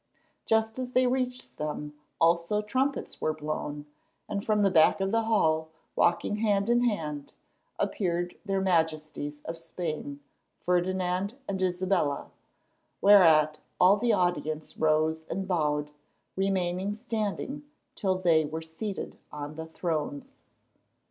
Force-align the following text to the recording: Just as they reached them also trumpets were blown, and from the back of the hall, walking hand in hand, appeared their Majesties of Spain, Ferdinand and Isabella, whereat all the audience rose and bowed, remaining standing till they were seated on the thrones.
Just 0.47 0.79
as 0.79 0.93
they 0.93 1.05
reached 1.05 1.55
them 1.57 1.93
also 2.19 2.63
trumpets 2.63 3.21
were 3.21 3.35
blown, 3.35 3.85
and 4.27 4.43
from 4.43 4.63
the 4.63 4.71
back 4.71 4.99
of 4.99 5.11
the 5.11 5.25
hall, 5.25 5.69
walking 5.95 6.37
hand 6.37 6.71
in 6.71 6.85
hand, 6.85 7.33
appeared 7.77 8.35
their 8.43 8.61
Majesties 8.61 9.41
of 9.45 9.59
Spain, 9.59 10.19
Ferdinand 10.59 11.35
and 11.47 11.61
Isabella, 11.61 12.31
whereat 12.99 13.59
all 13.79 13.95
the 13.95 14.11
audience 14.11 14.75
rose 14.75 15.27
and 15.29 15.47
bowed, 15.47 15.91
remaining 16.35 16.93
standing 16.95 17.63
till 17.93 18.15
they 18.17 18.43
were 18.43 18.63
seated 18.63 19.19
on 19.31 19.53
the 19.55 19.67
thrones. 19.67 20.37